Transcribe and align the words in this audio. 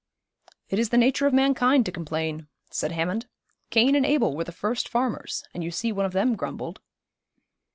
'It 0.69 0.79
is 0.79 0.89
the 0.89 0.97
nature 0.97 1.27
of 1.27 1.33
mankind 1.35 1.85
to 1.85 1.91
complain,' 1.91 2.47
said 2.71 2.91
Hammond. 2.91 3.27
'Cain 3.69 3.95
and 3.95 4.03
Abel 4.03 4.35
were 4.35 4.43
the 4.43 4.51
first 4.51 4.89
farmers, 4.89 5.43
and 5.53 5.63
you 5.63 5.69
see 5.69 5.91
one 5.91 6.07
of 6.07 6.11
them 6.13 6.35
grumbled.' 6.35 6.81